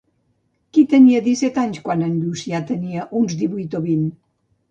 Qui 0.77 0.83
tenia 0.93 1.19
disset 1.25 1.59
anys 1.65 1.83
quan 1.89 2.01
en 2.07 2.15
Llucià 2.23 2.63
tenia 2.71 3.05
uns 3.21 3.37
divuit 3.43 3.77
o 3.81 3.85
vint? 3.87 4.09